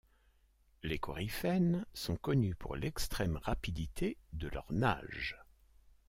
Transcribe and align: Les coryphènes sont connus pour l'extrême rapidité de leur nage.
Les 0.81 0.97
coryphènes 0.97 1.85
sont 1.93 2.15
connus 2.15 2.55
pour 2.55 2.75
l'extrême 2.75 3.37
rapidité 3.43 4.17
de 4.33 4.47
leur 4.47 4.65
nage. 4.73 5.37